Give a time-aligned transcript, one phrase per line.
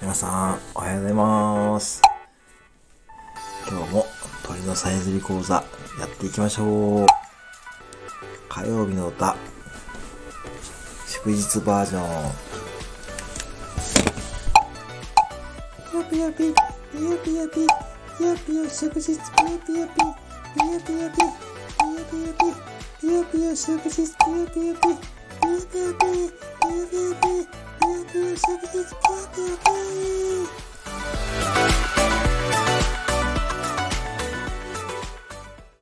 [0.00, 2.00] 皆さん、おはようございます。
[3.68, 4.06] 今日も
[4.42, 5.56] 鳥のさえずり講座
[6.00, 7.06] やっていきましょう。
[8.48, 9.36] 火曜日の歌、
[11.08, 12.32] 祝日バージョン。
[16.10, 16.54] ぴよぴよぴ、
[16.96, 17.54] ぴよぴよぴ、
[18.16, 19.20] ぴよぴよ祝日、ぴよ
[19.66, 21.53] ぴよぴ、ぴよぴよぴ、ぴよぴよぴ、
[23.34, 23.64] ぴよぴ